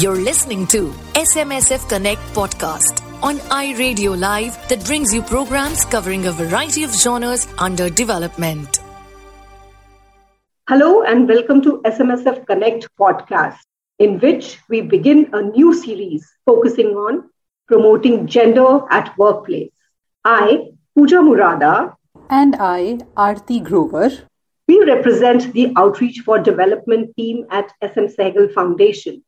You're 0.00 0.16
listening 0.16 0.66
to 0.68 0.92
SMSF 1.20 1.86
Connect 1.86 2.22
podcast 2.32 3.02
on 3.22 3.36
iRadio 3.54 4.18
Live 4.18 4.56
that 4.70 4.82
brings 4.86 5.12
you 5.12 5.20
programs 5.20 5.84
covering 5.84 6.24
a 6.26 6.32
variety 6.32 6.84
of 6.84 6.94
genres 6.94 7.46
under 7.58 7.90
development. 7.90 8.78
Hello 10.70 11.02
and 11.02 11.28
welcome 11.28 11.60
to 11.60 11.82
SMSF 11.84 12.46
Connect 12.46 12.88
podcast, 12.98 13.58
in 13.98 14.18
which 14.20 14.58
we 14.70 14.80
begin 14.80 15.28
a 15.34 15.42
new 15.42 15.74
series 15.74 16.26
focusing 16.46 16.96
on 16.96 17.28
promoting 17.68 18.26
gender 18.26 18.80
at 18.90 19.14
workplace. 19.18 19.70
I, 20.24 20.68
Pooja 20.96 21.16
Murada, 21.16 21.94
and 22.30 22.56
I, 22.56 23.00
Aarti 23.18 23.62
Grover, 23.62 24.10
we 24.66 24.82
represent 24.84 25.52
the 25.52 25.74
Outreach 25.76 26.20
for 26.20 26.38
Development 26.38 27.14
team 27.18 27.44
at 27.50 27.70
SM 27.82 28.06
Sehgal 28.16 28.54
Foundation 28.54 29.22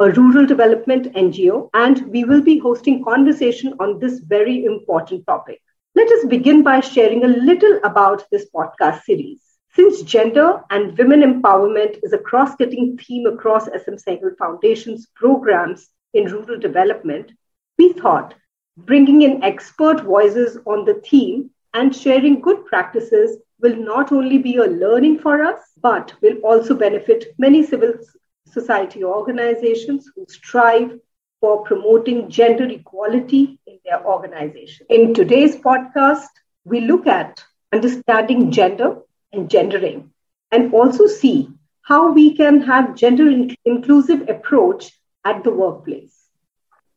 a 0.00 0.10
rural 0.10 0.46
development 0.46 1.12
NGO, 1.14 1.70
and 1.74 2.06
we 2.10 2.24
will 2.24 2.42
be 2.42 2.58
hosting 2.58 3.04
conversation 3.04 3.74
on 3.80 3.98
this 3.98 4.20
very 4.20 4.64
important 4.64 5.26
topic. 5.26 5.60
Let 5.94 6.10
us 6.10 6.24
begin 6.26 6.62
by 6.62 6.80
sharing 6.80 7.24
a 7.24 7.28
little 7.28 7.78
about 7.84 8.24
this 8.30 8.46
podcast 8.54 9.02
series. 9.02 9.40
Since 9.74 10.02
gender 10.02 10.62
and 10.70 10.96
women 10.98 11.20
empowerment 11.22 11.98
is 12.02 12.12
a 12.12 12.18
cross-cutting 12.18 12.98
theme 12.98 13.26
across 13.26 13.66
SM 13.66 13.96
Sehgal 13.96 14.36
Foundation's 14.38 15.06
programs 15.14 15.88
in 16.14 16.26
rural 16.26 16.58
development, 16.58 17.32
we 17.78 17.92
thought 17.92 18.34
bringing 18.76 19.22
in 19.22 19.42
expert 19.42 20.00
voices 20.00 20.58
on 20.66 20.84
the 20.84 20.94
theme 20.94 21.50
and 21.74 21.94
sharing 21.94 22.40
good 22.40 22.64
practices 22.66 23.38
will 23.60 23.76
not 23.76 24.12
only 24.12 24.38
be 24.38 24.56
a 24.56 24.64
learning 24.64 25.18
for 25.18 25.42
us, 25.42 25.60
but 25.80 26.12
will 26.22 26.36
also 26.38 26.74
benefit 26.74 27.26
many 27.38 27.62
civil 27.62 27.92
society 28.52 29.04
organizations 29.04 30.10
who 30.14 30.24
strive 30.28 30.98
for 31.40 31.64
promoting 31.64 32.30
gender 32.30 32.64
equality 32.64 33.58
in 33.66 33.78
their 33.84 34.04
organization. 34.06 34.86
In 34.88 35.14
today's 35.14 35.56
podcast, 35.56 36.28
we 36.64 36.80
look 36.80 37.06
at 37.06 37.42
understanding 37.72 38.50
gender 38.52 38.98
and 39.32 39.50
gendering 39.50 40.10
and 40.52 40.72
also 40.72 41.06
see 41.06 41.48
how 41.82 42.12
we 42.12 42.36
can 42.36 42.60
have 42.62 42.94
gender 42.94 43.28
inclusive 43.64 44.28
approach 44.28 44.92
at 45.24 45.42
the 45.42 45.50
workplace. 45.50 46.16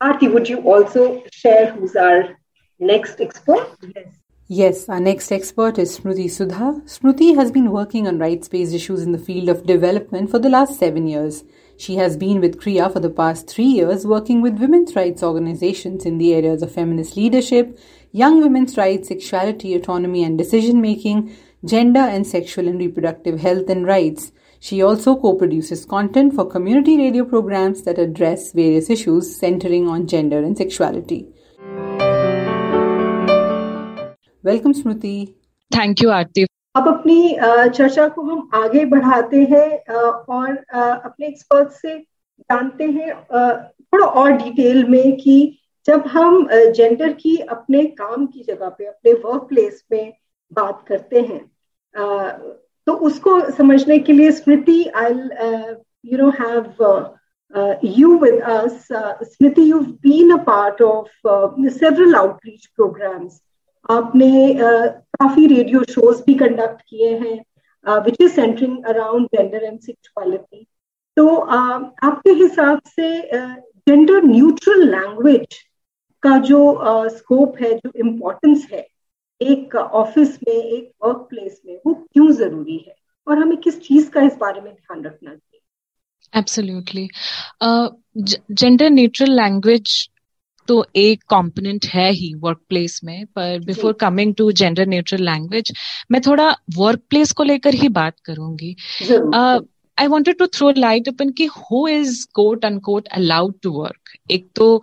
Aarti, 0.02 0.32
would 0.32 0.48
you 0.48 0.60
also 0.60 1.24
share 1.32 1.72
who's 1.72 1.96
our 1.96 2.38
next 2.80 3.22
expert? 3.22 3.68
Yes. 3.96 4.25
Yes, 4.48 4.88
our 4.90 5.00
next 5.00 5.32
expert 5.32 5.80
is 5.80 5.98
Smruti 5.98 6.30
Sudha. 6.30 6.80
Smruti 6.86 7.36
has 7.36 7.52
been 7.52 7.72
working 7.72 8.08
on 8.08 8.20
rights 8.20 8.48
based 8.48 8.76
issues 8.76 9.02
in 9.02 9.12
the 9.12 9.18
field 9.18 9.50
of 9.50 9.66
development 9.66 10.30
for 10.30 10.38
the 10.38 10.50
last 10.50 10.78
seven 10.78 11.08
years. 11.08 11.44
She 11.78 11.96
has 11.96 12.16
been 12.16 12.42
with 12.42 12.62
CREA 12.62 12.92
for 12.94 13.00
the 13.00 13.10
past 13.10 13.48
three 13.50 13.66
years, 13.66 14.06
working 14.06 14.44
with 14.44 14.60
women's 14.60 14.96
rights 14.96 15.24
organizations 15.24 16.06
in 16.06 16.20
the 16.20 16.36
areas 16.36 16.62
of 16.62 16.72
feminist 16.72 17.18
leadership, 17.18 17.80
young 18.12 18.40
women's 18.40 18.78
rights, 18.78 19.08
sexuality, 19.08 19.74
autonomy 19.74 20.24
and 20.24 20.38
decision 20.38 20.80
making, 20.80 21.36
gender 21.66 22.02
and 22.02 22.28
sexual 22.28 22.68
and 22.68 22.78
reproductive 22.78 23.40
health 23.40 23.68
and 23.68 23.88
rights. 23.88 24.32
She 24.60 24.84
also 24.84 25.16
co 25.16 25.34
produces 25.34 25.88
content 25.88 26.36
for 26.36 26.46
community 26.46 27.00
radio 27.00 27.26
programs 27.26 27.82
that 27.82 27.98
address 27.98 28.52
various 28.52 28.92
issues 28.92 29.36
centering 29.36 29.88
on 29.88 30.06
gender 30.06 30.38
and 30.38 30.56
sexuality. 30.56 31.35
Welcome 34.46 34.72
Smriti. 34.72 35.42
Thank 35.76 36.02
you 36.04 36.10
Aarti. 36.10 36.44
अब 36.76 36.88
अपनी 36.88 37.38
चर्चा 37.76 38.08
को 38.08 38.22
हम 38.22 38.50
आगे 38.54 38.86
बढ़ाते 38.86 39.38
हैं 39.44 39.94
और 40.24 40.58
अपने 40.80 41.28
एक्सपर्ट 41.28 41.70
से 41.70 42.00
जानते 42.42 42.84
हैं 42.84 43.16
थोड़ा 43.94 44.06
और 44.06 44.32
डिटेल 44.32 44.84
में 44.86 45.16
कि 45.18 45.58
जब 45.88 46.08
हम 46.08 46.48
जेंडर 46.54 47.14
की 47.14 47.36
अपने 47.38 47.86
काम 47.86 48.26
की 48.26 48.44
जगह 48.44 48.70
पे 48.70 48.86
अपने 48.86 49.14
वर्क 49.14 49.42
प्लेस 49.42 49.84
में 49.92 50.14
बात 50.54 50.86
करते 50.88 51.22
हैं 51.22 51.42
तो 52.86 52.94
उसको 53.10 53.52
समझने 53.52 53.98
के 54.00 54.14
लिए 54.14 54.32
Smriti 54.32 54.84
I 54.96 55.14
you 56.06 56.18
know 56.18 56.30
have 56.30 56.64
us. 57.56 58.92
Uh, 58.92 59.16
Smriti, 59.24 59.66
you've 59.66 60.02
been 60.02 60.32
a 60.32 60.44
part 60.44 60.82
of 60.82 61.08
uh, 61.26 61.48
several 61.70 62.16
outreach 62.16 62.66
programs. 62.76 63.42
आपने 63.92 64.56
काफ़ी 64.60 65.46
रेडियो 65.48 65.84
शोज़ 65.90 66.22
भी 66.26 66.34
कंडक्ट 66.34 66.82
किए 66.90 67.10
हैं 67.18 68.00
which 68.06 68.16
is 68.22 68.32
centering 68.32 68.86
around 68.86 69.28
gender 69.36 69.64
and 69.64 69.80
sexuality 69.80 70.66
तो 71.18 71.28
आपके 71.36 72.32
हिसाब 72.42 72.82
से 72.88 73.10
जेंडर 73.34 74.24
न्यूट्रल 74.24 74.84
लैंग्वेज 74.90 75.58
का 76.24 76.38
जो 76.40 76.60
स्कोप 77.10 77.58
है, 77.62 77.74
जो 77.74 77.92
इम्पोर्टेंस 78.00 78.68
है, 78.72 78.86
एक 79.42 79.76
ऑफ़िस 79.76 80.38
में, 80.48 80.54
एक 80.54 80.92
वर्क 81.06 81.28
प्लेस 81.30 81.62
में, 81.66 81.76
वो 81.86 81.94
क्यों 81.94 82.32
ज़रूरी 82.32 82.78
है? 82.78 82.96
और 83.28 83.38
हमें 83.40 83.58
किस 83.58 83.80
चीज़ 83.82 84.10
का 84.10 84.22
इस 84.22 84.36
बारे 84.36 84.62
में 84.62 84.74
ध्यान 84.74 85.04
रखना 85.04 85.30
चाहिए? 85.30 85.62
एब्सोल्युटली 86.34 87.08
जेंडर 88.54 88.90
न्यूट्रल 88.90 89.32
लैंग्वेज 89.32 90.10
तो 90.68 90.86
एक 90.96 91.24
कंपोनेंट 91.30 91.86
है 91.86 92.10
ही 92.12 92.34
वर्क 92.34 92.60
प्लेस 92.70 93.00
में 93.04 93.26
पर 93.26 93.60
before 93.66 93.94
coming 93.94 94.34
to 94.36 94.52
gender 94.52 94.88
neutral 94.88 95.24
language 95.26 95.72
मैं 96.12 96.22
थोड़ा 96.22 96.50
वर्क 96.78 97.02
प्लेस 97.10 97.32
को 97.32 97.44
लेकर 97.44 97.74
ही 97.74 97.90
बात 97.90 98.20
करूँगी। 98.26 98.76
I 99.98 100.08
wanted 100.08 100.38
to 100.38 100.48
throw 100.48 100.72
light 100.78 101.08
upon 101.08 101.30
की 101.32 101.46
who 101.46 101.88
is 101.88 102.26
quote 102.36 102.66
unquote 102.80 103.08
allowed 103.08 103.54
to 103.64 103.72
work 103.72 104.18
एक 104.32 104.50
तो 104.56 104.82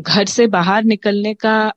घर 0.00 0.24
से 0.26 0.46
बाहर 0.46 0.84
निकलने 0.84 1.34
का 1.34 1.72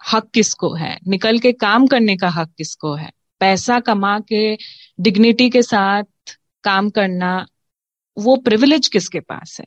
हक 0.00 0.28
किसको 0.34 0.72
है? 0.74 0.98
निकल 1.08 1.38
के 1.38 1.52
काम 1.54 1.86
करने 1.86 2.16
का 2.16 2.28
हक 2.30 2.52
किसको 2.58 2.94
है? 2.94 3.10
पैसा 3.40 3.78
कमा 3.80 4.18
के 4.20 4.56
डिग्निटी 5.00 5.48
के 5.50 5.62
साथ 5.62 6.36
काम 6.64 6.90
करना 6.90 7.34
वो 8.16 8.36
प्रिविलेज 8.36 8.88
किसके 8.88 9.20
पास 9.20 9.56
है? 9.60 9.66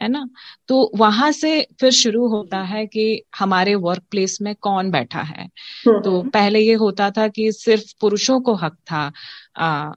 है 0.00 0.08
ना? 0.08 0.28
तो 0.68 0.90
वहाँ 0.96 1.30
से 1.32 1.66
फिर 1.80 1.90
शुरू 1.90 2.26
होता 2.28 2.58
है 2.62 2.86
कि 2.86 3.22
हमारे 3.38 3.74
वर्क 3.74 4.02
प्लेस 4.10 4.38
में 4.42 4.54
कौन 4.54 4.90
बैठा 4.90 5.22
है? 5.22 5.44
हम्म, 5.86 6.00
तो 6.02 6.20
हम्म। 6.20 6.30
पहले 6.30 6.60
ये 6.60 6.74
होता 6.74 7.10
था 7.10 7.28
कि 7.28 7.50
सिर्फ़ 7.52 7.94
पुरुषों 8.00 8.40
को 8.40 8.54
हक 8.54 8.76
था 8.90 9.12
आ, 9.56 9.92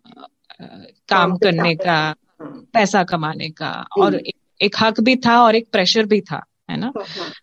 काम 1.09 1.37
करने 1.37 1.75
का 1.75 2.15
हम्म। 2.41 2.65
पैसा 2.73 3.03
कमाने 3.03 3.49
का 3.49 3.71
और 3.97 4.15
एक, 4.15 4.35
एक 4.61 4.75
हक 4.79 4.99
भी 4.99 5.15
था 5.15 5.41
और 5.43 5.55
एक 5.55 5.67
प्रेशर 5.71 6.05
भी 6.05 6.21
था 6.21 6.43
है 6.71 6.77
ना? 6.77 6.93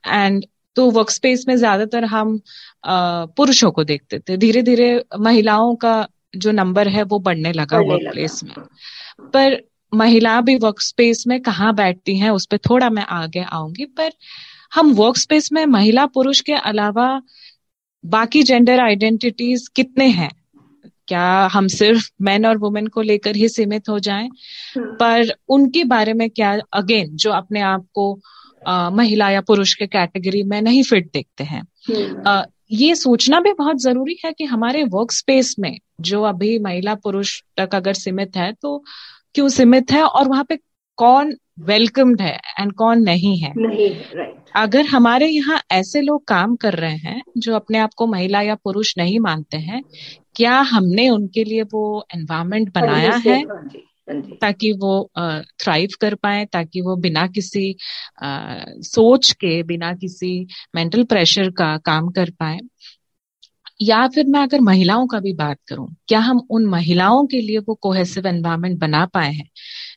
एंड 0.07 0.45
तो 0.77 0.91
वर्क 0.91 1.11
स्पेस 1.11 1.45
में 1.49 1.57
ज़्यादातर 1.57 2.05
हम 2.05 2.41
पुरुषों 3.37 3.71
को 3.71 3.85
देखते 3.85 4.19
थे। 4.19 4.37
धीरे 4.37 4.63
धीरे 4.63 5.05
महिलाओं 5.19 5.75
का 5.77 6.09
जो 6.37 6.53
नंबर 6.53 6.89
है 6.89 7.03
वो 7.03 7.19
बढ़ने 7.19 7.53
लगा 7.53 7.79
वर्क 7.79 8.11
प्लेस 8.13 8.45
में। 8.45 8.55
पर 9.31 9.63
महिला 9.93 10.41
भी 10.41 10.55
वर्क 10.57 10.81
स्पेस 10.81 11.25
में 11.27 11.41
कहाँ 11.41 11.75
बैठती 11.75 12.19
हैं 12.19 12.31
उस 12.31 12.47
पर 12.47 12.59
थोड़ा 12.71 12.91
मैं 12.91 13.05
आगे 13.13 13.43
आऊँगी 13.43 13.85
पर 13.97 14.11
हम 14.73 14.93
वर्क 14.93 15.17
स्पेस 15.17 15.53
में 15.53 15.65
महिला 15.67 16.07
पुरुष 16.07 16.41
के 16.41 16.53
अलावा 16.53 17.09
बाकी 18.05 18.43
जेंडर 18.43 18.81
आइडेंटिटीज 18.81 19.69
कितने 19.69 20.09
हैं 20.09 20.31
क्या 21.09 21.49
हम 21.53 21.67
सिर्फ़ 21.67 22.11
मैन 22.23 22.47
और 22.47 22.59
वुमेन 22.59 22.87
को 22.87 23.03
लेकर 23.03 23.37
ही 23.37 23.49
सीमित 23.49 23.89
हो 23.89 23.99
जाएँ 23.99 24.29
हम्म। 24.77 24.95
पर 24.95 25.33
उनके 25.49 25.85
बारे 25.85 26.13
में 26.13 26.29
क्या 26.31 26.59
अगेन 26.73 27.17
जो 27.17 27.31
अपने 27.31 27.61
आप 27.61 27.87
को 27.95 28.19
आ, 28.67 28.91
महिला 28.91 29.31
या 29.31 29.41
पुरुष 29.41 29.75
के 29.75 29.87
कैटेगरी 29.87 30.43
में 30.43 30.61
नहीं 30.63 30.83
फिट 30.83 31.11
देखते 31.13 31.45
हैं 31.45 31.63
आ, 32.27 32.37
हम्म। 32.37 32.45
ये 32.71 32.95
सोचना 32.95 33.41
भी 33.41 33.53
बहुत 33.53 33.77
ज़रूरी 33.77 34.19
है 34.25 34.33
कि 34.33 34.45
हमारे 34.45 34.83
वर्क 34.85 35.13
स्पेस 35.13 35.55
में 35.59 35.77
जो 36.01 36.23
अभी 36.23 36.59
महिला 36.59 36.95
पुरुष 36.95 37.41
तक 37.57 37.75
अगर 37.75 37.93
सीमित 37.93 38.37
है 38.37 38.53
तो 38.53 38.83
क्यों 39.35 39.49
सीमित 39.49 39.93
है 39.93 40.03
और 40.03 40.29
वहाँ 40.29 40.45
पे 40.45 40.59
कौन 40.99 41.37
वेलकम्ड 41.61 42.21
है 42.23 42.39
एंड 42.61 42.73
कौन 42.73 43.03
नहीं 43.03 43.37
है? 43.39 43.53
नहीं 43.57 43.91
राइट 44.17 44.35
अगर 44.57 44.87
हमारे 44.87 45.27
यहाँ 45.29 45.61
ऐसे 45.73 46.01
लोग 46.01 46.25
काम 46.29 46.57
कर 46.57 46.75
रहे 46.75 46.97
हैं 46.97 47.23
जो 47.39 47.55
अपने 47.55 47.79
आप 47.79 47.95
को 47.97 48.07
महिला 48.07 48.41
या 48.43 48.55
पुरुष 48.55 48.95
नहीं 48.99 49.19
मानते 49.21 49.57
हैं 49.57 49.83
क्या 50.37 50.59
हमने 50.71 51.09
उनके 51.09 51.45
लिए 51.45 51.63
वो 51.63 52.07
एनवायरमेंट 52.15 52.73
बनाया 52.75 53.15
है 53.27 53.39
हाँ? 53.39 53.65
हाँ 54.11 54.37
ताकि 54.41 54.73
वो 54.73 55.11
थ्राइव 55.61 55.89
कर 56.01 56.15
पाए 56.15 56.45
ताकि 56.45 56.81
वो 56.81 56.97
बिना 56.97 57.27
किसी 57.27 57.77
आ, 58.23 58.57
सोच 58.67 59.33
के 59.33 59.63
बिना 59.63 59.93
किसी 59.95 60.47
मेंटल 60.75 61.05
प्रेशर 61.05 61.51
का 61.51 61.77
काम 61.79 62.09
कर 62.09 62.31
पाए? 62.31 62.59
या 63.81 64.07
फिर 64.09 64.27
मैं 64.27 64.41
अगर 64.41 64.61
महिलाओं 64.61 65.07
का 65.07 65.19
भी 65.21 65.33
बात 65.35 65.59
करूँ, 65.69 65.89
क्या 66.09 66.19
हम 66.21 66.39
उन 66.51 66.65
महिलाओं 66.67 67.27
के 67.27 67.41
लिए 67.41 67.59
वो 67.59 67.75
कोहेसिव 67.83 68.27
एनवायरमेंट 68.27 68.79
बना 68.81 69.05
पाए 69.07 69.33
हैं, 69.33 69.49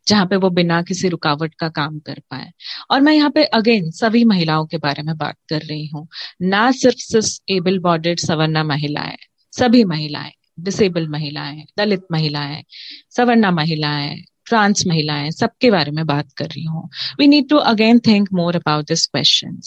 जहाँ 0.08 0.26
पे 0.28 0.36
वो 0.38 0.50
बिना 0.52 0.82
किसी 0.84 1.10
रुकावट 1.10 1.54
का 1.56 1.70
काम 1.72 2.00
कर 2.00 2.22
पाए? 2.32 2.52
और 2.92 3.02
मैं 3.02 3.14
यहाँ 3.14 3.30
पे 3.32 3.44
अगेन 3.54 3.90
सभी 3.94 4.24
महिलाओं 4.26 4.66
के 4.68 4.78
बारे 4.78 5.04
में 5.04 5.16
बात 5.18 5.36
कर 5.50 5.62
रही 5.62 5.86
हूँ। 5.88 6.08
ना 6.44 6.70
सिर्फ़ 6.74 7.30
एबल 7.52 7.80
बॉडेड 7.80 8.20
सवर्णा 8.20 8.64
महिलाएँ, 8.66 9.18
सभी 9.54 9.84
महिलाएँ 9.86 10.32
डिसेबल 10.60 11.08
महिलाएँ, 11.10 11.64
दलित 11.78 12.04
महिलाएँ, 12.12 12.64
सवर्णा 13.12 13.52
महिलाएँ 13.52 14.16
ट्रांस 14.52 14.84
महिलाएँ 14.88 15.30
सबके 15.32 15.72
बारे 15.72 15.92
में 15.92 16.06
बात 16.06 16.32
कर 16.38 16.46
रही 16.46 16.64
हूँ। 16.66 16.90
We 17.20 17.28
need 17.28 17.50
to 17.50 17.58
again 17.72 18.00
think 18.00 18.28
more 18.34 18.56
about 18.56 18.88
this 18.88 19.06
question 19.08 19.60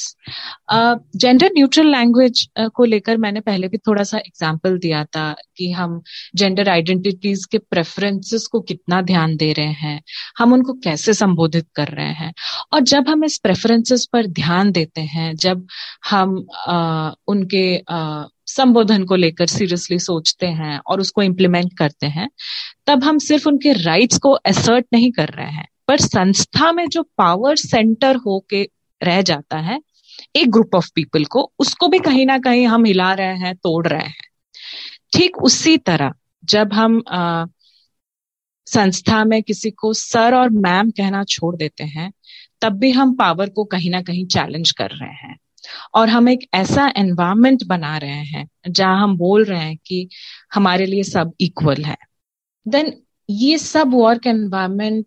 gender 1.17 1.51
neutral 1.57 1.91
language 1.91 2.47
को 2.75 2.85
लेकर 2.85 3.17
मैंने 3.17 3.41
पहले 3.41 3.69
भी 3.69 3.79
थोड़ा 3.79 4.03
सा 4.03 4.19
एग्ज़ाम्पल 4.19 4.79
दिया 4.79 5.05
था 5.05 5.25
कि 5.57 5.71
हम 5.73 6.01
जेंडर 6.37 6.69
आइडेंटिटीज 6.69 7.45
के 7.45 7.59
प्रेफरेंसेस 7.59 8.47
को 8.47 8.61
कितना 8.61 9.01
ध्यान 9.03 9.37
दे 9.37 9.53
रहे 9.53 9.73
हैं 9.83 10.01
हम 10.39 10.53
उनको 10.53 10.73
कैसे 10.85 11.15
संबोधित 11.15 11.67
कर 11.77 11.89
रहे 11.89 12.13
हैं। 12.15 12.33
और 12.73 12.81
जब 12.85 13.09
हम 13.09 13.25
इस 13.25 13.39
प्रेफरेंसेस 13.39 14.09
पर 14.13 14.27
ध्यान 14.27 14.73
देते 14.73 15.01
हैं 15.01 15.35
जब 15.37 15.67
हम 16.11 16.37
uh, 16.71 17.11
उनके 17.29 17.67
uh, 17.93 18.34
संबोधन 18.47 19.05
को 19.05 19.17
लेकर 19.17 19.47
सीरियसली 19.47 19.99
सोचते 19.99 20.47
हैं 20.47 20.81
और 20.87 21.01
उसको 21.01 21.23
इम्प्लीमेंट 21.23 21.79
करते 21.79 22.07
हैं 22.07 22.29
तब 22.87 23.05
हम 23.05 23.19
सिर्फ़ 23.19 23.49
उनके 23.49 23.73
राइट्स 23.73 24.19
को 24.19 24.33
असर्ट 24.33 24.87
नहीं 24.93 25.13
कर 25.13 25.29
रहे 25.29 25.51
हैं। 25.51 25.69
पर 25.89 25.97
संस्था 25.97 26.73
में 26.73 26.89
जो 26.89 27.03
पावर 27.03 27.57
सेंटर 27.57 28.17
होके 28.17 28.71
रह 29.03 29.23
जाता 29.23 29.59
है 29.59 29.81
एक 30.37 30.51
ग्रुप 30.51 30.75
ऑफ़ 30.75 30.91
पीपल 30.95 31.25
को 31.25 31.53
उसको 31.59 31.89
भी 31.89 31.99
कहीं 31.99 32.27
ना 32.27 32.39
कहीं 32.39 32.67
हम 32.67 32.85
हिला 32.85 33.13
रहे 33.13 33.37
हैं 33.37 33.57
तोड़ 33.57 33.87
रहे 33.89 34.03
हैं। 34.03 34.29
ठीक 35.17 35.39
उसी 35.39 35.77
तरह 35.79 36.13
जब 36.45 36.73
हम 36.73 37.03
आ, 37.09 37.45
संस्था 38.67 39.25
में 39.25 39.43
किसी 39.43 39.71
को 39.71 39.93
सर 39.93 40.35
और 40.35 40.51
मैम 40.51 40.91
कहना 40.91 41.25
छोड़ 41.25 41.57
देते 41.57 41.85
हैं 41.85 42.13
तब 42.61 42.73
भी 42.73 42.91
हम 42.91 43.15
पावर 43.17 43.49
को 43.49 43.65
कहीं 43.65 43.91
ना 43.91 44.03
कहीं 44.03 44.27
चैलेंज 44.27 44.71
कर 44.71 44.91
रहे 44.91 45.13
हैं। 45.13 45.37
और 45.95 46.09
हम 46.09 46.29
एक 46.29 46.49
ऐसा 46.55 46.93
एनवायरमेंट 46.97 47.65
बना 47.65 47.97
रहे 47.99 48.25
हैं 48.25 48.49
जहाँ 48.69 49.03
हम 49.03 49.17
बोल 49.17 49.45
रहे 49.45 49.61
हैं 49.61 49.77
कि 49.87 50.09
हमारे 50.55 50.87
लिए 50.87 51.03
सब 51.03 51.33
इक्वल 51.41 51.85
है। 51.85 51.97
देन 52.67 52.93
ये 53.29 53.59
सब 53.59 53.95
वर्क 53.95 54.27
एनवायरमेंट 54.27 55.07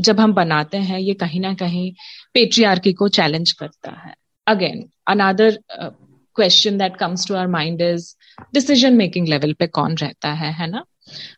जब 0.00 0.20
हम 0.20 0.32
बनाते 0.32 0.76
हैं 0.78 0.98
ये 0.98 1.14
कहीं 1.14 1.40
ना 1.40 1.54
कहीं 1.54 1.92
पेट्रियार्की 2.34 2.92
को 2.92 3.08
चैलेंज 3.08 3.52
करता 3.52 3.90
है। 4.06 4.14
Again 4.46 4.88
another 5.08 5.58
question 5.72 6.78
that 6.78 6.96
comes 6.96 7.26
to 7.28 7.34
our 7.34 7.46
mind 7.46 7.80
is 7.82 8.14
decision 8.54 8.92
making 8.92 9.28
level 9.28 9.52
पे 9.52 9.66
कौन 9.66 9.96
रहता 9.96 10.32
है 10.32 10.52
है 10.52 10.70
ना? 10.70 10.84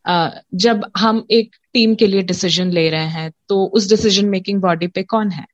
uh, 0.08 0.30
जब 0.54 0.84
हम 0.96 1.26
एक 1.30 1.56
टीम 1.72 1.94
के 1.94 2.06
लिए 2.06 2.22
डिसीज़न 2.22 2.70
ले 2.70 2.88
रहे 2.90 3.06
हैं 3.06 3.30
तो 3.48 3.64
उस 3.66 3.88
डिसीज़न 3.88 4.26
मेकिंग 4.26 4.60
बॉडी 4.60 4.86
पे 4.86 5.02
कौन 5.02 5.30
है? 5.30 5.46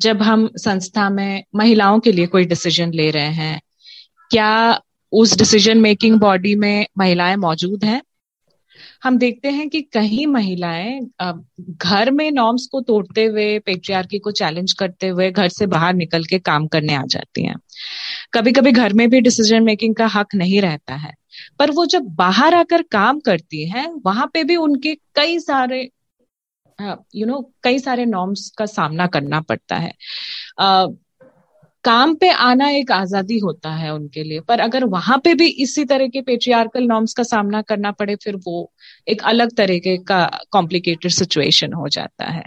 जब 0.00 0.22
हम 0.22 0.50
संस्था 0.56 1.10
में 1.10 1.44
महिलाओं 1.54 2.00
के 2.00 2.12
लिए 2.12 2.26
कोई 2.26 2.44
डिसीज़न 2.44 2.92
ले 2.92 3.10
रहे 3.10 3.32
हैं, 3.32 3.60
क्या 4.30 4.80
उस 5.12 5.38
डिसीज़न 5.38 5.78
मेकिंग 5.78 6.20
बॉडी 6.20 6.54
में 6.54 6.86
महिलाएँ 6.98 7.36
मौजूद 7.36 7.84
हैं? 7.84 8.02
हम 9.02 9.18
देखते 9.18 9.50
हैं 9.50 9.68
कि 9.68 9.80
कहीं 9.80 10.26
महिलाएँ 10.26 11.00
घर 11.70 12.10
में 12.10 12.30
नॉर्म्स 12.30 12.68
को 12.72 12.80
तोड़ते 12.80 13.24
हुए 13.24 13.58
पेट्रियार्की 13.58 14.18
को 14.18 14.30
चैलेंज 14.30 14.72
करते 14.72 15.08
हुए 15.08 15.30
घर 15.30 15.48
से 15.48 15.66
बाहर 15.66 15.94
निकल 15.94 16.24
के 16.24 16.38
काम 16.38 16.66
करने 16.66 16.94
आ 16.94 17.02
जाती 17.06 17.44
हैं। 17.46 17.56
कभी 18.32 18.52
कभी 18.52 18.72
घर 18.72 18.92
में 18.92 19.10
भी 19.10 19.20
डिसीज़न 19.20 19.62
मेकिंग 19.62 19.94
का 19.94 20.06
हक 20.06 20.34
नहीं 20.34 20.60
रहता 20.60 20.94
है। 20.94 21.14
पर 21.58 21.70
वो 21.70 21.86
जब 21.86 22.02
बाहर 22.02 22.54
आकर 22.54 22.82
काम 22.82 23.20
करती 23.20 23.68
हैं, 23.68 24.00
वहाँ 24.06 24.30
पे 24.34 24.44
भी 24.44 24.56
उनके 24.56 24.94
कई 24.94 25.38
सारे 25.38 25.90
यू 27.14 27.26
नो 27.26 27.40
कई 27.62 27.78
सारे 27.78 28.04
नॉर्म्स 28.06 28.48
का 28.58 28.66
सामना 28.66 29.06
करना 29.06 29.40
पड़ता 29.40 29.76
है। 29.76 29.92
आ, 30.60 30.86
काम 31.84 32.14
पे 32.14 32.28
आना 32.30 32.68
एक 32.70 32.92
आज़ादी 32.92 33.38
होता 33.38 33.70
है 33.70 33.92
उनके 33.94 34.22
लिए 34.22 34.40
पर 34.40 34.60
अगर 34.60 34.84
वहाँ 34.84 35.18
पे 35.18 35.34
भी 35.34 35.46
इसी 35.62 35.84
तरह 35.84 36.08
के 36.08 36.20
पेट्रियार्कल 36.20 36.84
नॉर्म्स 36.84 37.14
का 37.14 37.22
सामना 37.22 37.62
करना 37.62 37.90
पड़े 37.90 38.16
फिर 38.16 38.36
वो 38.36 38.72
एक 39.08 39.22
अलग 39.22 39.56
तरीके 39.56 39.96
का 39.96 40.24
कॉम्प्लिकेटेड 40.50 41.12
सिचुएशन 41.12 41.72
हो 41.72 41.88
जाता 41.88 42.24
है। 42.24 42.44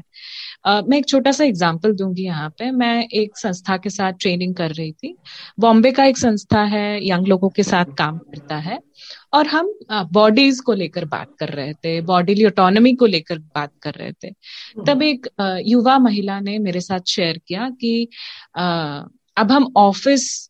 Uh, 0.66 0.82
मैं 0.88 0.98
एक 0.98 1.08
छोटा 1.08 1.32
सा 1.32 1.44
एग्ज़ाम्पल 1.44 1.92
दूँगी 1.96 2.24
यहाँ 2.24 2.50
पे। 2.60 2.70
मैं 2.72 3.08
एक 3.14 3.38
संस्था 3.38 3.76
के 3.78 3.90
साथ 3.90 4.14
ट्रेनिंग 4.22 4.54
कर 4.56 4.72
रही 4.72 4.92
थी। 4.94 5.16
बॉम्बे 5.60 5.92
का 5.92 6.06
एक 6.06 6.18
संस्था 6.18 6.62
है 6.64 7.08
यंग 7.08 7.28
लोगों 7.28 7.50
के 7.50 7.64
साथ 7.64 7.94
काम 7.98 8.18
करता 8.18 8.56
है। 8.58 8.80
और 9.34 9.48
हम 9.48 9.72
बॉडीज 10.12 10.60
को 10.60 10.74
लेकर 10.74 11.06
बात 11.06 11.28
कर 11.40 11.50
रहे 11.50 11.74
थे 11.76 12.00
बॉडीली 12.04 12.46
ऑटोनॉमी 12.46 12.94
को 12.96 13.06
लेकर 13.06 13.40
बात 13.56 13.72
कर 13.82 13.94
रहे 13.94 14.12
थे। 14.14 14.28
हम्म। 14.28 14.86
तब 14.86 15.02
एक 15.04 15.28
युवा 15.66 15.98
महिला 16.00 16.40
ने 16.40 16.58
मेरे 16.60 16.82
साथ 16.82 17.08
शेयर 17.08 17.40
किया 17.48 17.70
कि 17.72 18.08
अब 18.58 19.52
हम 19.52 19.72
ऑफ़िस 19.78 20.50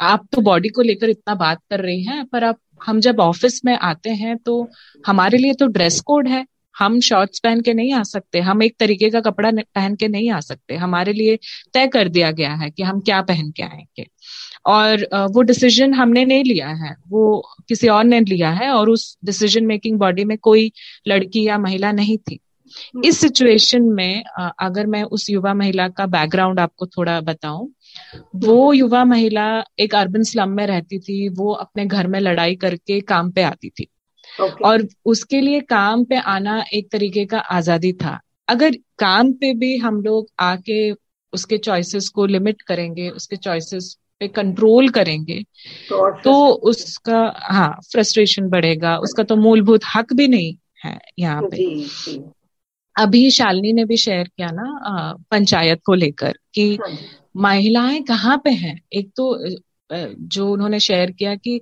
आप 0.00 0.26
तो 0.32 0.40
बॉडी 0.42 0.68
को 0.68 0.82
लेकर 0.82 1.10
इतना 1.10 1.34
बात 1.36 1.58
कर 1.70 1.80
रही 1.80 2.02
हैं 2.02 2.24
पर 2.26 2.42
अब 2.42 2.56
हम 2.80 3.00
जब 3.00 3.20
ऑफ़िस 3.20 3.60
में 3.64 3.76
आते 3.76 4.10
हैं 4.14 4.36
तो 4.38 4.68
हमारे 5.06 5.38
लिए 5.38 5.54
तो 5.54 5.66
ड्रेस 5.68 6.00
कोड 6.00 6.28
है। 6.28 6.44
हम 6.80 7.00
शॉर्ट्स 7.00 7.38
पहन 7.38 7.60
के 7.60 7.74
नहीं 7.74 7.92
आ 7.92 8.02
सकते 8.02 8.40
हम 8.40 8.62
एक 8.62 8.76
तरीके 8.80 9.10
का 9.10 9.20
कपड़ा 9.20 9.50
पहन 9.50 9.94
के 9.94 10.08
नहीं 10.08 10.30
आ 10.30 10.40
सकते। 10.40 10.76
हमारे 10.76 11.12
लिए 11.12 11.38
तय 11.74 11.86
कर 11.86 12.08
दिया 12.08 12.30
गया 12.30 12.54
है 12.54 12.70
कि 12.70 12.82
हम 12.82 13.00
क्या 13.00 13.22
पहन 13.22 13.50
के 13.50 13.62
आएँगे। 13.62 14.06
और 14.66 15.04
वो 15.32 15.42
डिसीज़न 15.42 15.94
हमने 15.94 16.24
नहीं 16.24 16.44
लिया 16.44 16.68
है 16.68 16.96
वो 17.08 17.48
किसी 17.68 17.88
और 17.88 18.04
ने 18.04 18.20
लिया 18.20 18.50
है 18.50 18.70
और 18.70 18.90
उस 18.90 19.18
डिसीज़न 19.24 19.66
मेकिंग 19.66 19.98
बॉडी 19.98 20.24
में 20.24 20.38
कोई 20.38 20.72
लड़की 21.08 21.46
या 21.46 21.58
महिला 21.58 21.92
नहीं 21.92 22.18
थी। 22.18 22.38
हम्म। 22.94 23.04
इस 23.04 23.20
सिचुएशन 23.20 23.82
में 23.82 24.24
अगर 24.58 24.86
मैं 24.86 25.02
उस 25.02 25.30
युवा 25.30 25.54
महिला 25.54 25.88
का 25.88 26.06
बैकग्राउंड 26.06 26.60
आपको 26.60 26.86
थोड़ा 26.86 27.20
बताऊँ 27.20 27.72
वो 28.36 28.72
युवा 28.72 29.04
महिला 29.04 29.64
एक 29.78 29.94
अर्बन 29.94 30.22
स्लम 30.22 30.48
में 30.48 30.66
रहती 30.66 30.98
थी 30.98 31.28
वो 31.28 31.52
अपने 31.52 31.86
घर 31.86 32.06
में 32.06 32.20
लड़ाई 32.20 32.54
करके 32.54 33.00
काम 33.00 33.30
पे 33.30 33.42
आती 33.42 33.68
थी। 33.68 33.86
Okay. 34.40 34.64
और 34.64 34.86
उसके 35.04 35.40
लिए 35.40 35.60
काम 35.60 36.04
पे 36.04 36.18
आना 36.18 36.62
एक 36.74 36.90
तरीके 36.92 37.24
का 37.26 37.38
आज़ादी 37.38 37.92
था। 37.94 38.18
अगर 38.48 38.76
काम 38.98 39.32
पे 39.32 39.52
भी 39.54 39.76
हम 39.76 40.00
लोग 40.02 40.26
आके 40.40 40.90
उसके 41.32 41.58
चॉइसेस 41.58 42.08
को 42.08 42.26
लिमिट 42.26 42.62
करेंगे 42.62 43.08
उसके 43.10 43.36
चॉइसेस 43.36 43.96
पे 44.20 44.28
कंट्रोल 44.28 44.88
करेंगे 44.88 45.42
तो, 45.88 46.10
तो 46.20 46.46
उसका 46.46 47.20
हाँ 47.36 47.70
फ्रस्ट्रेशन 47.92 48.48
बढ़ेगा। 48.48 48.96
उसका 48.98 49.22
तो 49.22 49.36
मूलभूत 49.36 49.84
हक 49.94 50.12
भी 50.12 50.28
नहीं 50.28 50.54
है 50.84 50.98
यहाँ 51.18 51.42
पे। 51.42 51.56
जी, 51.56 51.84
जी. 51.84 52.20
अभी 52.96 53.30
शालिनी 53.30 53.72
ने 53.72 53.84
भी 53.84 53.96
शेयर 53.96 54.28
किया 54.28 54.48
ना 54.50 55.14
पंचायत 55.30 55.80
को 55.86 55.94
लेकर 55.94 56.38
कि 56.54 56.74
हाँ 56.76 56.96
महिलाएँ 57.36 58.02
कहाँ 58.02 58.36
पे 58.44 58.50
हैं? 58.50 58.80
एक 58.92 59.10
तो 59.16 59.58
जो 59.90 60.50
उन्होंने 60.52 60.80
शेयर 60.80 61.10
किया 61.10 61.34
कि 61.34 61.60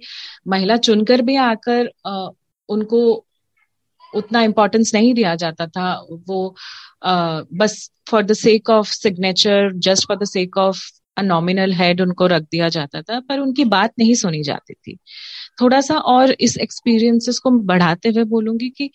महिला 0.49 0.77
चुनकर 0.77 1.23
भी 1.23 1.37
आकर 1.37 1.91
उनको 2.69 3.01
उतना 4.13 4.43
इम्पोर्टेंस 4.43 4.95
नहीं 4.95 5.13
दिया 5.15 5.35
जाता 5.37 5.67
था। 5.69 5.93
वो 6.29 6.55
बस 7.55 7.91
for 8.11 8.23
the 8.23 8.33
sake 8.35 8.71
of 8.71 8.91
signature 8.91 9.73
just 9.79 10.07
for 10.09 10.17
the 10.19 10.25
sake 10.27 10.57
of 10.59 10.81
a 11.17 11.23
nominal 11.23 11.73
head 11.75 12.01
उनको 12.01 12.27
रख 12.27 12.43
दिया 12.43 12.69
जाता 12.69 13.03
था, 13.03 13.21
पर 13.21 13.39
उनकी 13.41 13.65
बात 13.67 13.93
नहीं 13.99 14.15
सुनी 14.15 14.43
जाती 14.43 14.75
थी। 14.75 14.97
थोड़ा 15.61 15.81
सा 15.81 15.99
और 15.99 16.31
इस 16.41 16.57
एक्सपीरियंसेस 16.59 17.39
को 17.39 17.51
बढ़ाते 17.51 18.09
हुए 18.09 18.25
बोलूँगी 18.27 18.69
कि 18.71 18.91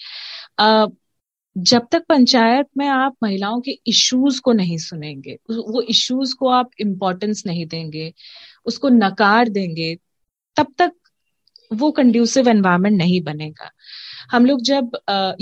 जब 1.55 1.87
तक 1.91 2.03
पंचायत 2.09 2.67
में 2.77 2.87
आप 2.87 3.15
महिलाओं 3.23 3.59
के 3.61 3.71
इश्यूज़ 3.87 4.39
को 4.41 4.53
नहीं 4.53 4.77
सुनेंगे 4.79 5.37
वो 5.49 5.81
इश्यूज़ 5.83 6.35
को 6.35 6.47
आप 6.49 6.69
इम्पोर्टेंस 6.81 7.43
नहीं 7.47 7.65
देंगे, 7.67 8.13
उसको 8.65 8.89
नकार 8.89 9.49
देंगे, 9.49 9.95
तब 10.57 10.73
तक 10.77 10.91
वो 11.71 11.91
कंड्यूसिव 11.91 12.49
एनवायरमेंट 12.49 12.97
नहीं 12.97 13.21
बनेगा। 13.21 13.69
हम 14.31 14.45
लोग 14.45 14.61
जब 14.61 14.91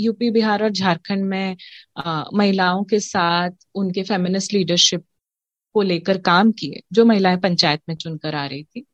यूपी 0.00 0.30
बिहार 0.30 0.62
और 0.62 0.70
झारखंड 0.70 1.24
में 1.24 1.56
महिलाओं 2.34 2.84
के 2.84 3.00
साथ 3.00 3.50
उनके 3.74 4.02
फेमिनिस्ट 4.02 4.52
लीडरशिप 4.52 5.04
को 5.74 5.82
लेकर 5.82 6.18
काम 6.18 6.52
किए 6.52 6.80
जो 6.92 7.04
महिलाएँ 7.04 7.36
पंचायत 7.36 7.80
में 7.88 7.94
चुनकर 7.96 8.34
आ 8.34 8.46
रही 8.46 8.64
थी 8.64 8.86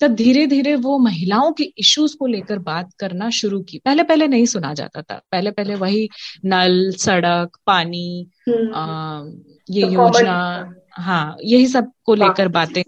तब 0.00 0.14
धीरे 0.14 0.46
धीरे 0.46 0.74
वो 0.74 0.98
महिलाओं 0.98 1.52
के 1.52 1.64
इश्यूज़ 1.78 2.16
को 2.16 2.26
लेकर 2.26 2.58
बात 2.58 2.92
करना 2.98 3.28
शुरू 3.30 3.60
की। 3.62 3.78
पहले 3.78 4.02
पहले 4.02 4.26
नहीं 4.28 4.46
सुना 4.46 4.72
जाता 4.74 5.02
था। 5.02 5.20
पहले 5.32 5.50
पहले 5.50 5.74
वही 5.74 6.08
नल 6.44 6.90
सड़क 6.98 7.58
पानी 7.66 8.30
हम्म। 8.48 8.74
आ, 8.74 9.22
ये 9.70 9.82
तो 9.82 9.90
योजना 9.92 10.74
हाँ 10.92 11.36
यही 11.44 11.66
सबको 11.66 12.14
लेकर 12.14 12.48
बातें 12.48 12.82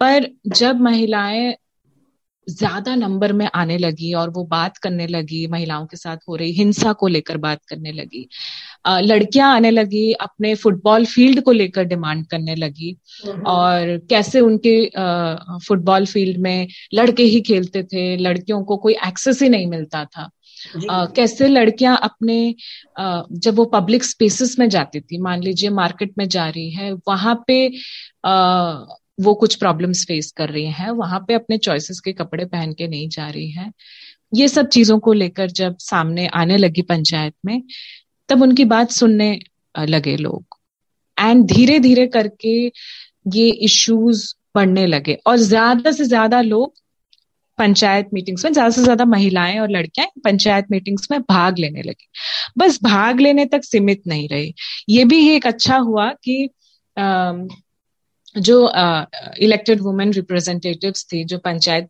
पर 0.00 0.28
जब 0.46 0.80
महिलाएँ 0.80 1.54
ज़्यादा 2.48 2.94
नंबर 2.94 3.32
में 3.32 3.48
आने 3.54 3.76
लगी 3.78 4.12
और 4.14 4.30
वो 4.30 4.44
बात 4.44 4.76
करने 4.76 5.06
लगी 5.06 5.46
महिलाओं 5.46 5.86
के 5.86 5.96
साथ 5.96 6.16
हो 6.28 6.36
रही 6.36 6.52
हिंसा 6.52 6.92
को 6.92 7.08
लेकर 7.08 7.36
बात 7.36 7.64
करने 7.68 7.92
लगी 7.92 8.28
लड़कियाँ 8.88 9.54
आने 9.54 9.70
लगी 9.70 10.12
अपने 10.12 10.54
फुटबॉल 10.54 11.06
फ़ील्ड 11.06 11.40
को 11.40 11.52
लेकर 11.52 11.84
डिमांड 11.84 12.26
करने 12.26 12.54
लगी 12.54 12.96
हम्म। 13.26 13.42
और 13.42 13.96
कैसे 14.10 14.40
उनके 14.40 14.74
फुटबॉल 15.66 16.06
फ़ील्ड 16.06 16.38
में 16.38 16.68
लड़के 16.94 17.22
ही 17.22 17.40
खेलते 17.40 17.82
थे 17.82 18.16
लड़कियों 18.16 18.62
को 18.64 18.76
कोई 18.76 18.94
एक्सेस 19.06 19.42
ही 19.42 19.48
नहीं 19.48 19.66
मिलता 19.66 20.04
था 20.04 20.30
Uh, 20.76 21.06
कैसे 21.16 21.46
लड़कियाँ 21.48 21.96
अपने 22.02 22.54
uh, 23.00 23.22
जब 23.32 23.54
वो 23.54 23.64
पब्लिक 23.64 24.04
स्पेसेस 24.04 24.58
में 24.58 24.68
जाती 24.68 25.00
थी 25.00 25.18
मान 25.18 25.42
लीजिए 25.42 25.70
मार्केट 25.70 26.12
में 26.18 26.28
जा 26.28 26.48
रही 26.48 26.70
है 26.70 26.92
वहाँ 26.92 27.34
पे 27.46 27.68
uh, 28.26 28.86
वो 29.20 29.34
कुछ 29.34 29.54
प्रॉब्लम्स 29.54 30.04
फेस 30.06 30.30
कर 30.36 30.48
रही 30.48 30.66
हैं, 30.66 30.90
वहाँ 30.90 31.20
पे 31.28 31.34
अपने 31.34 31.58
चॉइसेस 31.58 32.00
के 32.00 32.12
कपड़े 32.12 32.44
पहन 32.44 32.72
के 32.72 32.88
नहीं 32.88 33.08
जा 33.08 33.28
रही 33.28 33.50
हैं। 33.50 33.72
ये 34.32 34.48
सब 34.48 34.68
चीज़ों 34.68 34.98
को 34.98 35.12
लेकर 35.12 35.50
जब 35.50 35.76
सामने 35.80 36.26
आने 36.34 36.56
लगी 36.56 36.82
पंचायत 36.82 37.34
में, 37.46 37.62
तब 38.28 38.42
उनकी 38.42 38.64
बात 38.64 38.90
सुनने 38.90 39.38
लगे 39.74 40.16
लोग। 40.16 40.56
एंड 41.18 41.44
धीरे 41.46 41.78
धीरे 41.80 42.06
करके 42.06 42.54
ये 43.34 43.48
इश्यूज़ 43.64 44.32
बढ़ने 44.54 44.86
लगे। 44.86 45.18
और 45.26 45.36
ज़्यादा 45.36 45.92
से 45.92 46.04
ज़्यादा 46.04 46.40
लोग 46.40 46.72
पंचायत 47.58 48.08
मीटिंग्स 48.14 48.44
में, 48.44 48.52
ज़्यादा 48.52 48.70
से 48.70 48.82
ज़्यादा 48.82 49.04
महिलाएँ 49.04 49.58
और 49.58 49.70
लड़कियाँ 49.70 50.08
पंचायत 50.24 50.66
मीटिंग्स 50.70 51.08
में 51.10 51.20
भाग 51.20 51.58
लेने 51.58 51.82
लगी। 51.82 52.08
बस 52.58 52.78
भाग 52.82 53.20
लेने 53.20 53.44
तक 53.46 53.64
सीमित 53.64 54.02
नहीं 54.06 54.28
रही। 54.28 54.54
ये 54.88 55.04
भी 55.04 55.28
एक 55.28 55.46
अच्छा 55.46 55.76
हुआ 55.78 56.08
कि 56.24 56.48
जो 58.38 58.72
इलेक्टेड 59.38 59.80
वुमेन 59.80 60.12
रिप्रेजेंटेटिव्स 60.12 61.06
थी, 61.12 61.24
जो 61.24 61.38
पंचायत 61.38 61.88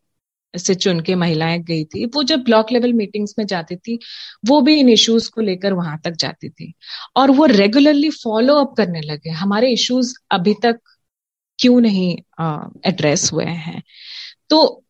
से 0.56 0.75
चुन 0.75 1.00
के 1.00 1.14
महिलाएँ 1.14 1.59
गई 1.59 1.85
थी, 1.85 2.04
वो 2.06 2.23
जब 2.23 2.40
ब्लॉक 2.40 2.73
लेवल 2.73 2.92
मीटिंग्स 2.92 3.35
में 3.38 3.47
जाती 3.47 3.76
थी, 3.76 3.99
वो 4.47 4.61
भी 4.61 4.78
इन 4.80 4.88
इश्यूज़ 4.88 5.30
को 5.30 5.40
लेकर 5.40 5.73
वहाँ 5.73 6.00
तक 6.04 6.11
जाती 6.11 6.49
थी। 6.49 6.73
और 7.16 7.30
वो 7.30 7.44
रेगुलरली 7.47 8.11
फॉलो 8.11 8.54
अप 8.54 8.75
करने 8.76 9.00
लगे। 9.00 9.30
हमारे 9.30 9.73
इश्यूज़ 9.73 10.14
अभी 10.30 10.54
तक 10.62 10.80
क्यों 11.59 11.80
नहीं 11.80 12.12
एड्रेस 12.87 13.32
हुए 13.32 13.44
हैं। 13.44 13.82
तो 14.50 14.85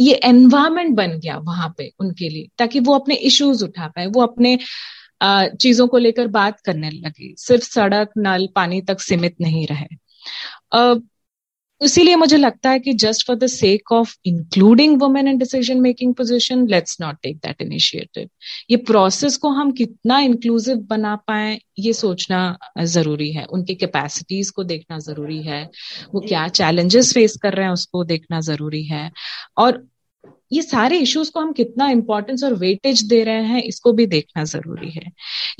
ये 0.00 0.14
एनवायरमेंट 0.14 0.94
बन 0.96 1.18
गया 1.18 1.36
वहाँ 1.38 1.74
पे 1.78 1.92
उनके 2.00 2.28
लिए, 2.28 2.48
ताकि 2.58 2.80
वो 2.80 2.94
अपने 2.94 3.14
इश्यूज़ 3.14 3.64
उठा 3.64 3.88
पाए, 3.88 4.06
वो 4.06 4.22
अपने 4.22 4.58
चीज़ों 5.60 5.86
को 5.88 5.98
लेकर 5.98 6.26
बात 6.26 6.60
करने 6.60 6.90
लगे। 6.90 7.34
सिर्फ़ 7.38 7.64
सड़क, 7.64 8.10
नल, 8.18 8.48
पानी 8.54 8.80
तक 8.80 9.00
सीमित 9.00 9.36
नहीं 9.40 9.66
रहे। 9.66 9.86
इसीलिए 11.82 12.16
मुझे 12.16 12.36
लगता 12.36 12.70
है 12.70 12.78
कि 12.80 12.92
just 12.92 13.26
for 13.26 13.36
the 13.36 13.46
sake 13.46 13.92
of 13.92 14.14
including 14.24 15.00
women 15.02 15.28
in 15.28 15.38
decision 15.38 15.80
making 15.80 16.14
position 16.14 16.66
let's 16.68 16.96
not 17.00 17.16
take 17.22 17.36
that 17.36 17.62
initiative 17.62 18.28
ये 18.70 18.76
प्रोसेस 18.76 19.36
को 19.36 19.48
हम 19.48 19.72
कितना 19.72 20.18
इंक्लूसिव 20.18 20.76
बना 20.76 21.16
पाए, 21.16 21.58
ये 21.78 21.92
सोचना 21.92 22.58
ज़रूरी 22.82 23.32
है। 23.32 23.44
उनकी 23.44 23.74
कैपेसिटीज 23.74 24.50
को 24.50 24.64
देखना 24.64 24.98
ज़रूरी 24.98 25.42
है। 25.42 25.70
वो 26.14 26.20
क्या 26.20 26.48
चैलेंजेस 26.48 27.12
फेस 27.14 27.36
कर 27.42 27.54
रहे 27.54 27.66
हैं, 27.66 27.72
उसको 27.72 28.04
देखना 28.04 28.40
ज़रूरी 28.40 28.84
है। 28.84 29.10
और 29.58 29.86
ये 30.52 30.62
सारे 30.62 30.98
इश्यूज़ 30.98 31.30
को 31.32 31.40
हम 31.40 31.52
कितना 31.52 31.88
इंपॉर्टेंस 31.90 32.44
और 32.44 32.54
वेटेज 32.54 33.02
दे 33.02 33.22
रहे 33.24 33.42
हैं 33.44 33.62
इसको 33.62 33.92
भी 33.92 34.06
देखना 34.06 34.44
ज़रूरी 34.44 34.90
है। 34.90 35.10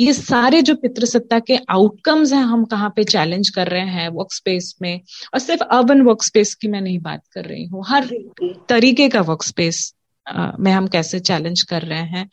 ये 0.00 0.12
सारे 0.12 0.61
जो 0.62 0.75
पितृसत्ता 0.75 1.38
के 1.38 1.57
आउटकम्स 1.71 2.33
हैं 2.33 2.43
हम 2.43 2.64
कहाँ 2.64 2.93
पे 2.97 3.05
चैलेंज 3.05 3.49
कर 3.49 3.69
रहे 3.69 3.87
हैं 3.88 4.09
वर्क 4.09 4.33
स्पेस 4.33 4.75
में? 4.83 5.00
और 5.35 5.40
सिर्फ़ 5.40 5.62
अर्बन 5.62 6.02
वर्क 6.02 6.23
स्पेस 6.23 6.55
की 6.55 6.69
मैं 6.69 6.81
नहीं 6.81 6.99
बात 6.99 7.23
कर 7.33 7.45
रही 7.45 7.64
हूँ। 7.64 7.85
हर 7.88 8.09
तरीके 8.69 9.09
का 9.09 9.21
वर्क 9.23 9.43
स्पेस 9.43 9.93
में 10.26 10.71
हम 10.73 10.87
कैसे 10.87 11.21
चैलेंज 11.21 11.62
कर 11.62 11.83
रहे 11.83 12.05
हैं। 12.09 12.28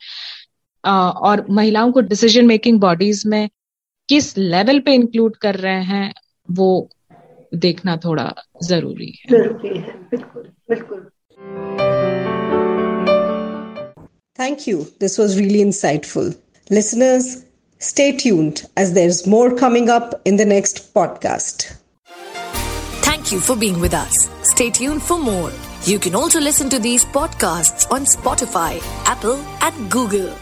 और 0.84 1.46
महिलाओं 1.50 1.92
को 1.92 2.00
डिसीज़न 2.02 2.46
मेकिंग 2.46 2.80
बॉडीज 2.80 3.22
में 3.26 3.48
किस 4.08 4.36
लेवल 4.38 4.80
पे 4.80 4.94
इंक्लूड 4.94 5.36
कर 5.36 5.56
रहे 5.56 5.82
हैं 5.84 6.12
वो 6.48 6.88
देखना 7.54 7.96
थोड़ा 7.96 8.32
ज़रूरी 8.64 9.12
है। 9.20 9.30
ज़रूरी 9.30 9.78
है। 9.78 9.94
बिल्कुल 10.10 10.50
बिल्कुल। 10.68 11.10
Thank 14.34 14.66
you. 14.66 14.92
This 14.98 15.16
was 15.16 15.38
really 15.38 15.60
insightful. 15.60 16.36
Listeners, 16.68 17.44
stay 17.78 18.16
tuned 18.16 18.68
as 18.76 18.92
there's 18.92 19.26
more 19.26 19.54
coming 19.54 19.88
up 19.88 20.20
in 20.24 20.36
the 20.36 20.44
next 20.44 20.92
podcast. 20.92 21.76
Thank 23.02 23.30
you 23.30 23.40
for 23.40 23.54
being 23.54 23.80
with 23.80 23.94
us. 23.94 24.28
Stay 24.42 24.70
tuned 24.70 25.02
for 25.02 25.18
more. 25.18 25.52
You 25.84 25.98
can 25.98 26.14
also 26.14 26.40
listen 26.40 26.68
to 26.70 26.78
these 26.78 27.04
podcasts 27.04 27.88
on 27.92 28.06
Spotify, 28.06 28.80
Apple, 29.06 29.36
and 29.60 29.90
Google. 29.90 30.34